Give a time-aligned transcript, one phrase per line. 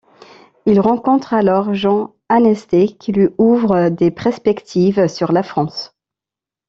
[0.65, 5.95] Il rencontre alors Jean Annestay qui lui ouvre des perspectives sur la France.